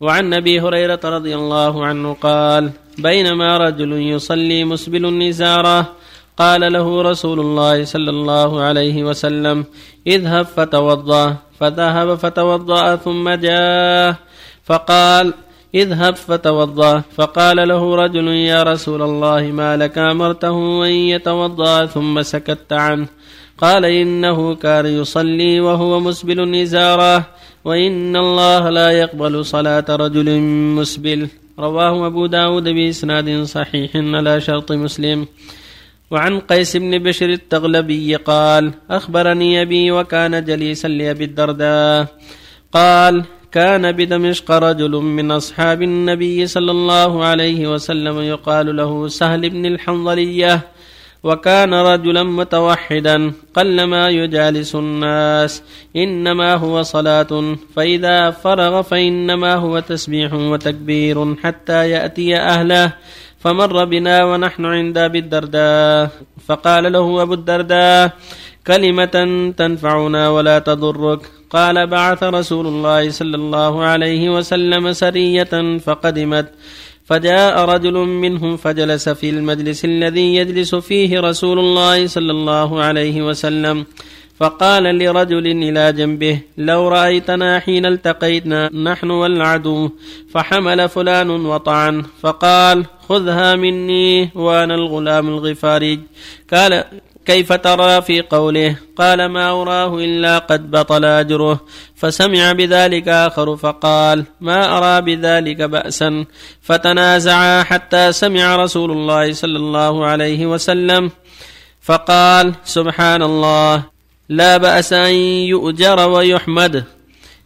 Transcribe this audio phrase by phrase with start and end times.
[0.00, 5.92] وعن أبي هريرة رضي الله عنه قال بينما رجل يصلي مسبل النزارة
[6.36, 9.64] قال له رسول الله صلى الله عليه وسلم
[10.06, 14.16] اذهب فتوضأ فذهب فتوضأ ثم جاء
[14.64, 15.34] فقال
[15.74, 22.72] اذهب فتوضأ فقال له رجل يا رسول الله ما لك أمرته أن يتوضأ ثم سكت
[22.72, 23.06] عنه؟
[23.58, 27.26] قال إنه كان يصلي وهو مسبل النزارة
[27.64, 30.40] وإن الله لا يقبل صلاة رجل
[30.76, 31.28] مسبل.
[31.58, 35.26] رواه أبو داود بإسناد صحيح على شرط مسلم.
[36.10, 42.06] وعن قيس بن بشر التغلبي قال أخبرني أبي وكان جليسا لأبي الدرداء.
[42.72, 49.66] قال كان بدمشق رجل من أصحاب النبي صلى الله عليه وسلم يقال له سهل بن
[49.66, 50.60] الحنظلية.
[51.24, 55.62] وكان رجلا متوحدا قلما يجالس الناس
[55.96, 62.92] إنما هو صلاة فإذا فرغ فإنما هو تسبيح وتكبير حتى يأتي أهله
[63.40, 66.10] فمر بنا ونحن عند أبي الدرداء
[66.46, 68.12] فقال له أبو الدرداء
[68.66, 69.16] كلمة
[69.56, 71.20] تنفعنا ولا تضرك.
[71.50, 76.48] قال بعث رسول الله صلى الله عليه وسلم سرية فقدمت.
[77.04, 83.86] فجاء رجل منهم فجلس في المجلس الذي يجلس فيه رسول الله صلى الله عليه وسلم.
[84.40, 89.90] فقال لرجل إلى جنبه لو رأيتنا حين التقيتنا نحن والعدو
[90.30, 92.02] فحمل فلان وطعن.
[92.20, 96.00] فقال خذها مني وأنا الغلام الغفاري.
[96.52, 96.84] قال
[97.26, 101.60] كيف ترى في قوله قال ما أراه إلا قد بطل أجره
[101.96, 106.24] فسمع بذلك آخر فقال ما أرى بذلك بأسا
[106.62, 111.10] فتنازعا حتى سمع رسول الله صلى الله عليه وسلم
[111.82, 113.82] فقال سبحان الله
[114.28, 115.14] لا بأس أن
[115.52, 116.84] يؤجر ويحمد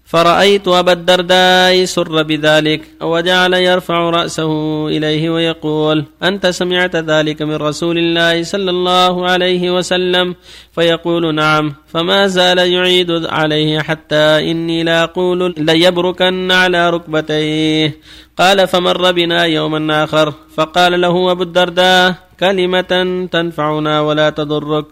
[0.09, 4.53] فرأيت أبا الدرداء سر بذلك وجعل يرفع رأسه
[4.89, 10.35] إليه ويقول أنت سمعت ذلك من رسول الله صلى الله عليه وسلم؟
[10.73, 11.75] فيقول نعم.
[11.93, 18.01] فما زال يعيد عليه حتى إني لا أقول ليبركن على ركبتيه.
[18.39, 22.93] قال فمر بنا يوما آخر فقال له أبو الدرداء كلمة
[23.33, 24.85] تنفعنا ولا تضرك.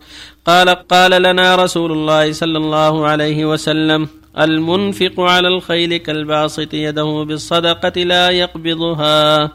[0.46, 4.08] قال قال لنا رسول الله صلى الله عليه وسلم
[4.38, 9.50] المنفق على الخيل كالباسط يده بالصدقة لا يقبضها.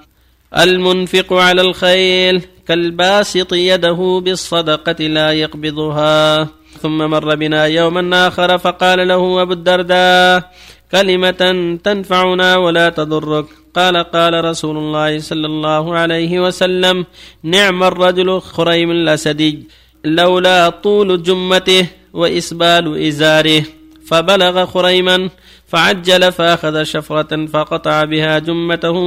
[0.57, 6.47] المنفق على الخيل كالباسط يده بالصدقة لا يقبضها.
[6.81, 10.51] ثم مر بنا يوما آخر فقال له أبو الدرداء
[10.91, 13.45] كلمة تنفعنا ولا تضرك.
[13.75, 17.05] قال قال رسول الله صلى الله عليه وسلم
[17.43, 19.67] نعم الرجل خريم الأسدي
[20.05, 23.63] لولا طول جمته وإسبال إزاره.
[24.11, 25.29] فبلغ خريما
[25.67, 28.97] فعجل فأخذ شفرة فقطع بها جمته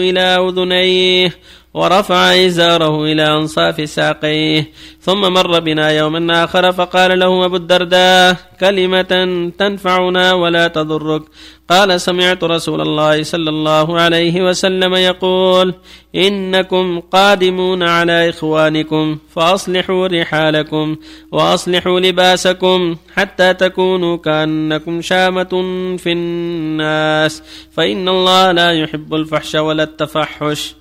[0.00, 1.34] إلى أذنيه
[1.74, 9.12] ورفع إزاره إلى أنصاف ساقيه ثم مر بنا يوما آخر فقال له أبو الدرداء كلمة
[9.58, 11.22] تنفعنا ولا تضرك.
[11.70, 15.74] قال سمعت رسول الله صلى الله عليه وسلم يقول
[16.14, 20.96] إنكم قادمون على إخوانكم فأصلحوا رحالكم
[21.32, 25.50] وأصلحوا لباسكم حتى تكونوا كأنكم شامة
[25.96, 30.74] في الناس فإن الله لا يحب الفحش ولا التفحش.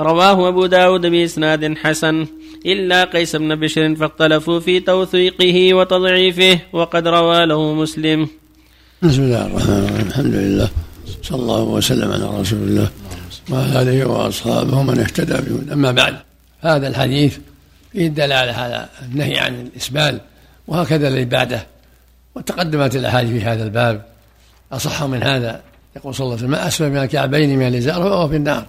[0.00, 2.26] رواه أبو داود بإسناد حسن.
[2.66, 8.28] إلا قيس بن بشر فاختلفوا في توثيقه وتضعيفه وقد روى له مسلم.
[9.02, 10.06] بسم الله الرحمن الرحيم.
[10.06, 10.68] الحمد لله.
[11.22, 12.90] صلى الله وسلم على رسول الله
[13.50, 16.16] وعلى آله وأصحابه ومن اهتدى به أما بعد
[16.60, 17.38] هذا الحديث
[17.92, 20.20] فيه الدلالة على النهي عن الإسبال
[20.68, 21.66] وهكذا العبادة
[22.34, 24.04] وتقدمت الأحاديث في هذا الباب.
[24.72, 25.60] أصح من هذا
[25.96, 28.66] يقول صلى الله عليه وسلم ما أسفل من الكعبين من الإزار فهو في النار.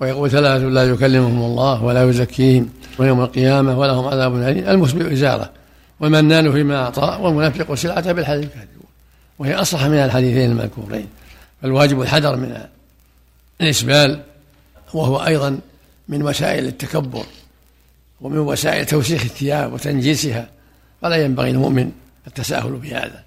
[0.00, 2.68] ويقول ثلاثة لا يكلمهم الله ولا يزكيهم
[2.98, 4.68] ويوم القيامة ولهم عذاب أليم.
[4.68, 5.50] المسبل إزارة.
[6.00, 8.68] والمنان فيما أعطى والمنفق سلعته بالحديث الكاذب
[9.38, 11.06] وهي أصح من الحديثين المذكورين.
[11.62, 12.58] فالواجب الحذر من
[13.60, 14.22] الإسبال
[14.94, 15.58] وهو أيضا
[16.08, 17.24] من وسائل التكبر
[18.20, 20.48] ومن وسائل توسيخ الثياب وتنجيسها.
[21.02, 21.92] فلا ينبغي المؤمن
[22.26, 23.24] التساهل بهذا.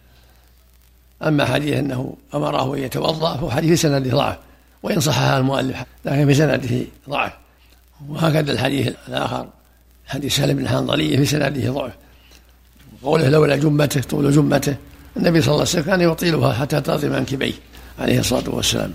[1.23, 4.37] أما حديث أنه أمره أن يتوضأ فهو حديث سند ضعف.
[4.83, 5.77] وإن صحها المؤلف.
[6.05, 7.31] لكن في سنده ضعف.
[8.09, 9.47] وهكذا الحديث الآخر
[10.07, 11.93] حديث سالم بن الحنظلية في سنده ضعف.
[13.03, 14.75] قوله لولا جمته طول جمته.
[15.17, 17.53] النبي صلى الله عليه وسلم كان يطيلها حتى تضرب منكبيه
[17.99, 18.93] عليه الصلاة والسلام.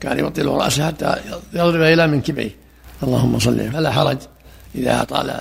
[0.00, 1.16] كان يطيل رأسه حتى
[1.52, 2.50] يضرب إلى منكبيه.
[3.02, 4.18] اللهم صل فلا حرج
[4.74, 5.40] إذا أطال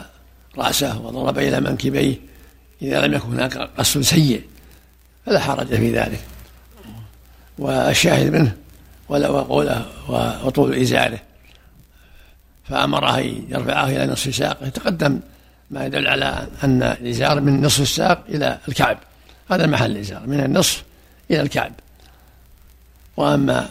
[0.58, 2.16] رأسه وضرب إلى منكبيه.
[2.82, 4.42] إذا لم يكن هناك قص سيء
[5.26, 6.20] فلا حرج في ذلك.
[7.60, 8.56] والشاهد منه
[9.12, 9.86] وقوله
[10.46, 11.20] وطول إزاره.
[12.70, 13.20] فأمره
[13.50, 15.20] يرفعه إلى نصف ساقه تقدم
[15.72, 18.98] ما يدل على أن الإزار من نصف الساق إلى الكعب.
[19.52, 20.84] هذا محل الإزار من النصف
[21.32, 21.72] إلى الكعب.
[23.18, 23.70] وأما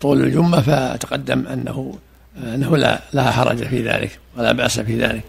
[0.00, 1.98] طول الجمة فتقدم أنه
[2.36, 5.24] أنه لا لا حرج في ذلك ولا بأس في ذلك.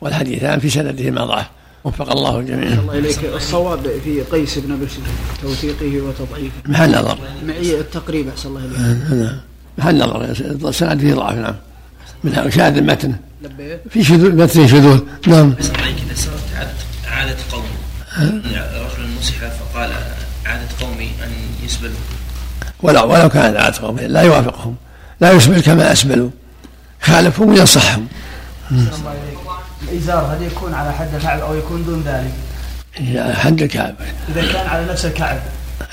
[0.00, 1.50] والحديثان في سنده ما ضعف.
[1.84, 2.68] وفق الله الجميع.
[2.68, 5.00] الله إليك الصواب في قيس بن بشر
[5.42, 6.54] توثيقه وتضعيفه.
[6.66, 7.18] محل نظر.
[7.46, 8.78] معي التقريب أحسن الله إليك.
[8.78, 9.40] نعم
[9.78, 10.24] محل نظر
[10.68, 11.54] السند فيه ضعف نعم.
[12.24, 13.14] من شاهد المتن.
[13.42, 13.80] لبيت.
[13.90, 15.54] في شذوذ متن شذوذ نعم.
[15.58, 16.70] إذا صارت عادة
[17.08, 17.64] عادة قوم
[18.18, 19.92] رجل مسح فقال
[20.46, 21.32] عادة قومي أن
[21.64, 21.94] يسبلوا.
[22.82, 24.74] ولو ولو كانت عادة قومي لا يوافقهم
[25.20, 26.30] لا يسبل كما أسبلوا
[27.02, 28.06] خالفهم وينصحهم.
[29.82, 32.32] الإزار هل يكون على حد الكعب أو يكون دون ذلك؟
[33.20, 33.94] على حد الكعب
[34.28, 35.38] إذا كان على نفس الكعب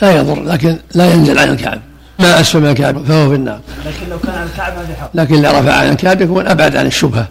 [0.01, 1.81] لا يضر لكن لا ينزل عن الكعب
[2.19, 5.09] ما أسفل من الكعب فهو في النار لكن لو كان على الكعب ما في حق
[5.13, 7.27] لكن إذا رفع عن الكعب يكون أبعد عن الشبهة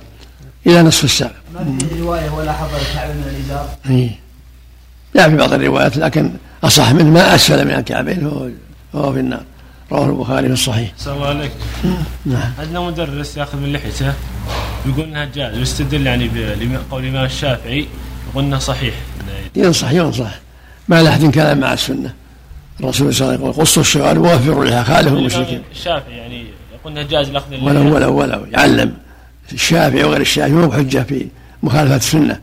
[0.67, 4.11] إلى نصف الساق ما في رواية ولا حضر الكعب من الإزار إيه.
[5.15, 6.31] لا في بعض الروايات لكن
[6.65, 8.49] أصح منه ما أسفل من الكعبين فهو,
[8.93, 9.43] فهو في النار
[9.93, 10.93] رواه البخاري في الصحيح.
[10.99, 11.55] السلام عليكم.
[12.27, 12.53] نعم.
[12.59, 14.13] عندنا مدرس ياخذ من لحيته
[14.89, 16.31] يقول انها جائز ويستدل يعني
[16.69, 17.87] بقول الإمام الشافعي
[18.31, 18.95] يقول انه صحيح.
[19.57, 20.31] ينصح ينصح
[20.89, 22.13] ما له أحد كلام مع السنة.
[22.81, 25.63] الرسول صلى الله عليه وسلم يقول قصوا الشوارب ووفروا لها خالفوا المشركين.
[25.73, 28.95] الشافعي يعني يقول انها جائز الاخذ ولو ولو ولو يعلم
[29.53, 31.27] الشافعي وغير الشافعي مو بحجة في
[31.63, 32.41] مخالفة السنة.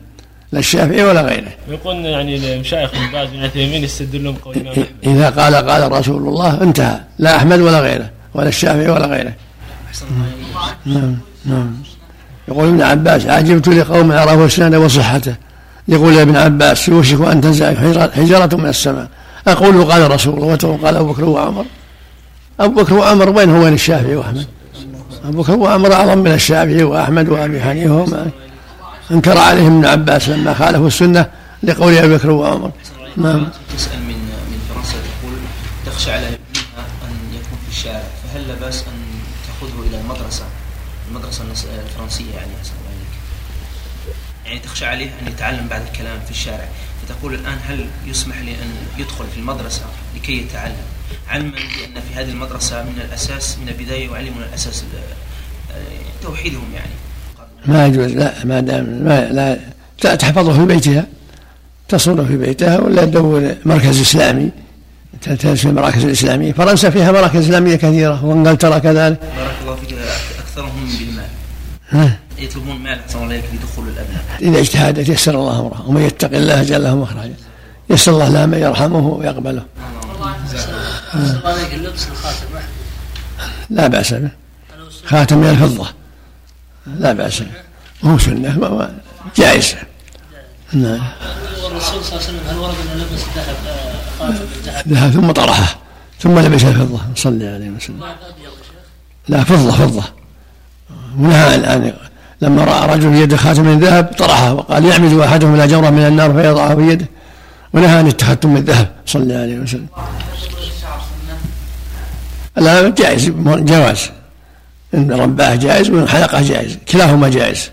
[0.52, 5.30] لا الشافعي ولا غيره يقول يعني المشايخ ابن باز بن عثيمين يستدلون بقول الإمام إذا
[5.30, 9.34] قال قال رسول الله انتهى لا أحمد ولا غيره ولا الشافعي ولا غيره
[10.86, 11.76] نعم نعم
[12.48, 15.34] يقول ابن عباس عجبت لقوم عرفوا السند وصحته.
[15.88, 17.76] يقول يا ابن عباس يوشك أن تنزل
[18.12, 19.08] حجرة من السماء.
[19.48, 21.64] أقول قال رسول الله وتقول قال أبو بكر وعمر.
[22.60, 24.46] أبو بكر وعمر وين هو؟ وين الشافعي وأحمد؟
[25.24, 28.26] أبو بكر وعمر أعظم من الشافعي وأحمد وأبي حنيفة
[29.10, 31.26] انكر عليهم ابن عباس لما خالفوا السنة
[31.62, 32.70] لقول ابي بكر وعمر.
[33.16, 33.48] نعم.
[33.76, 34.14] تسأل من
[34.50, 35.34] من فرنسا تقول
[35.86, 38.02] تخشى على ابنها أن يكون في الشارع
[38.32, 38.98] فهل لا بأس أن
[39.46, 40.44] تاخذه إلى المدرسة؟
[41.08, 41.44] المدرسة
[41.86, 43.14] الفرنسية يعني أحسن عليك.
[44.46, 46.68] يعني تخشى عليه أن يتعلم بعد الكلام في الشارع
[47.02, 49.82] فتقول الآن هل يسمح لي أن يدخل في المدرسة
[50.16, 50.84] لكي يتعلم؟
[51.28, 54.84] علما بأن في هذه المدرسة من الأساس من البداية يعلمون الأساس
[55.70, 56.90] آه، توحيدهم يعني.
[57.66, 59.58] ما يجوز لا ما دام ما لا
[60.16, 61.06] تحفظه في بيتها
[61.88, 64.50] تصونه في بيتها ولا تدور مركز إسلامي
[65.22, 69.20] تلتمس في المراكز الاسلاميه فرنسا فيها مراكز إسلامية كثيرة وإنجلترا كذلك.
[69.20, 69.94] بارك الله فيك.
[70.54, 72.16] أكثرهم بالمال.
[72.38, 74.24] يطلبون مال أحسن الله إليك لدخول الأبناء.
[74.42, 77.34] إذا اجتهدت يسر الله امره ومن يتق الله جعل له مخرجا
[77.90, 79.64] يسر الله له من يرحمه ويقبله.
[81.72, 82.46] اللبس الخاتم
[83.70, 84.30] لا بأس به.
[85.04, 85.88] خاتم من الفضة.
[86.86, 87.42] لا بأس
[88.04, 88.90] هو سنة.
[89.36, 89.74] جائز.
[90.72, 91.02] نعم.
[91.64, 93.56] والرسول صلى الله عليه وسلم هل ورد انه لبس الذهب
[94.18, 94.44] خاتم
[94.86, 95.78] الذهب ثم طرحه.
[96.20, 97.00] ثم لبس الفضة.
[97.16, 98.04] صلى عليه وسلم.
[99.28, 100.23] لا فضة فضة.
[101.18, 101.92] ونهى الآن.
[102.40, 106.32] لما رأى رجل يده خاتم من ذهب طرحه وقال يعمد أحدهم إلى جمرة من النار
[106.32, 107.06] فيضعه في يده
[107.72, 109.86] ونهى أن التختم من الذهب صلى عليه وسلم.
[112.56, 114.10] لا جائز جواز.
[114.94, 116.78] إن رباه جائز وإن حلقه جائز.
[116.92, 117.70] كلاهما جائز.